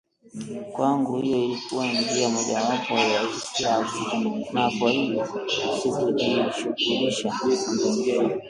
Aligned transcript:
Kwangu, 0.73 1.17
hiyo 1.21 1.37
ilikuwa 1.37 1.85
njia 1.87 2.29
mojawapo 2.29 2.93
ya 2.93 3.23
isirafu 3.23 4.03
na 4.53 4.71
kwa 4.79 4.91
hivyo 4.91 5.25
sikujishugulisha 5.81 7.31